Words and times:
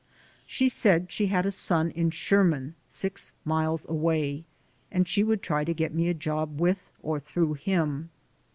She 0.47 0.67
said 0.67 1.11
she 1.11 1.27
had 1.27 1.45
a 1.45 1.51
son 1.51 1.91
in 1.91 2.09
Sherman, 2.09 2.73
six 2.87 3.33
miles 3.45 3.87
away, 3.87 4.45
and 4.91 5.07
she 5.07 5.23
would 5.23 5.43
try 5.43 5.63
to 5.63 5.75
get 5.75 5.93
me 5.93 6.07
a 6.09 6.13
job 6.15 6.59
with 6.59 6.89
or 7.03 7.19
through 7.19 7.53
him. 7.53 8.09